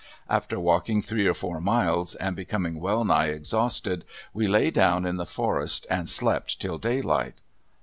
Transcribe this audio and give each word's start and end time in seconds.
After 0.27 0.59
walking 0.59 1.03
three 1.03 1.27
or 1.27 1.35
four 1.35 1.61
miles 1.61 2.15
and 2.15 2.35
becoming 2.35 2.79
well 2.79 3.05
nigh 3.05 3.27
exhausted 3.27 4.03
we 4.33 4.47
lay 4.47 4.71
down 4.71 5.05
in 5.05 5.17
the 5.17 5.27
forest 5.27 5.85
and 5.91 6.09
slept 6.09 6.59
till 6.59 6.79
daylight. 6.79 7.35